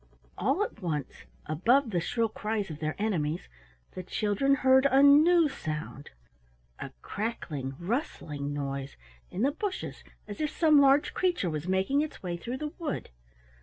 [0.35, 3.47] All at once, above the shrill cries of their enemies,
[3.91, 6.09] the children heard a new sound,
[6.79, 8.97] a crackling rustling noise
[9.29, 13.11] in the bushes as if some large creature was making its way through the wood.